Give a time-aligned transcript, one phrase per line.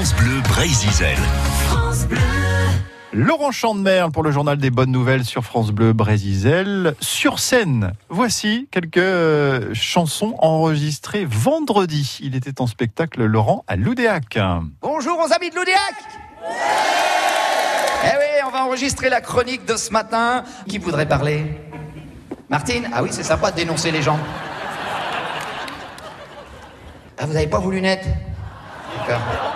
[0.00, 0.90] France Bleu Brésil.
[3.12, 6.94] Laurent Chandemerle pour le journal des bonnes nouvelles sur France Bleu Brésil.
[7.00, 12.18] Sur scène, voici quelques euh, chansons enregistrées vendredi.
[12.22, 14.38] Il était en spectacle, Laurent, à Loudéac.
[14.80, 15.94] Bonjour aux amis de Loudéac
[18.02, 20.44] Eh oui, on va enregistrer la chronique de ce matin.
[20.66, 21.60] Qui voudrait parler?
[22.48, 22.88] Martine?
[22.94, 24.18] Ah oui, c'est sympa de dénoncer les gens.
[27.18, 28.06] Ah, vous n'avez pas vos lunettes?
[29.06, 29.49] D'accord.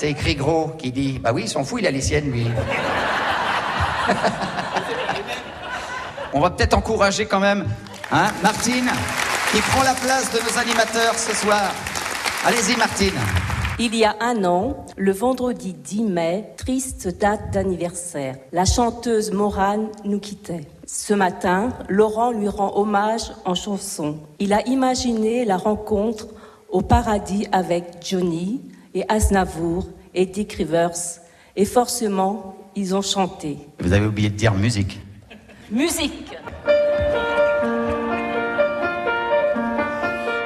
[0.00, 2.46] C'est écrit gros qui dit Bah oui, il s'en fout, il a les siennes, lui.
[6.32, 7.66] On va peut-être encourager quand même,
[8.10, 8.88] hein, Martine,
[9.52, 11.74] qui prend la place de nos animateurs ce soir.
[12.46, 13.12] Allez-y, Martine.
[13.78, 19.88] Il y a un an, le vendredi 10 mai, triste date d'anniversaire, la chanteuse Morane
[20.06, 20.66] nous quittait.
[20.86, 24.16] Ce matin, Laurent lui rend hommage en chanson.
[24.38, 26.28] Il a imaginé la rencontre
[26.70, 28.62] au paradis avec Johnny
[28.94, 31.20] et Aznavour et Dick Rivers.
[31.56, 33.58] Et forcément, ils ont chanté.
[33.80, 35.00] Vous avez oublié de dire musique.
[35.70, 36.36] Musique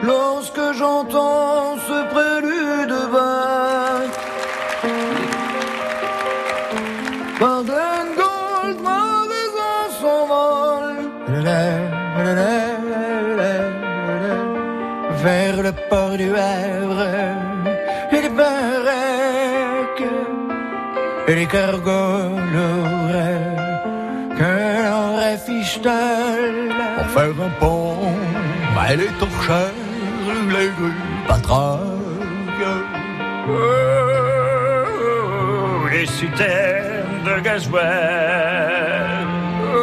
[0.03, 4.11] Lorsque j'entends ce prélude vague
[7.41, 11.11] Baden Gold, ma raison s'envole
[15.23, 17.74] Vers le port du Havre
[18.35, 20.11] Et les baraques
[21.29, 22.69] Et les cargols
[24.39, 24.53] Que
[24.85, 27.97] l'on réfiche-t-elle Pour faire un pont
[28.75, 29.79] Mais les torchères
[30.49, 31.81] Les rues patraques
[33.47, 33.53] Oh,
[35.93, 39.27] les citernes de gasoil.
[39.75, 39.79] Oh,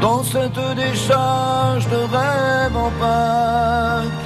[0.00, 4.24] Dans cette décharge de rêve en Pâques.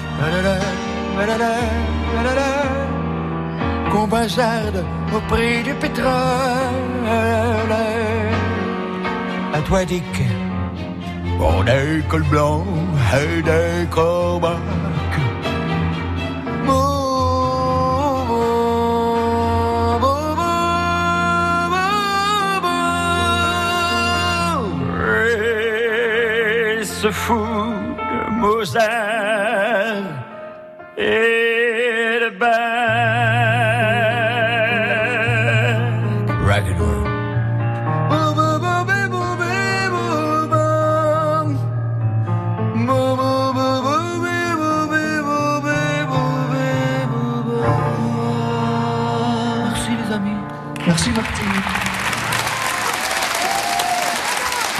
[3.90, 6.08] Qu'on bazarde au prix du pétrole.
[9.54, 10.22] À toi, Dick.
[11.40, 12.64] On est col blanc
[13.14, 14.58] et des corbacs.
[27.00, 27.10] De
[30.98, 32.48] et de Bach.
[36.44, 36.76] Ragged
[49.64, 50.30] Merci les amis.
[50.86, 51.97] Merci Martine.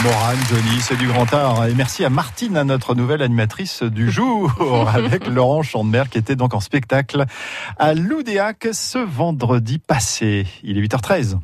[0.04, 1.66] Morane, Johnny, c'est du grand art.
[1.66, 4.53] Et merci à Martine, à notre nouvelle animatrice du jour,
[4.94, 7.25] avec Laurent Chandemer, qui était donc en spectacle
[7.78, 10.47] à Loudéac ce vendredi passé.
[10.62, 11.38] Il est 8h13.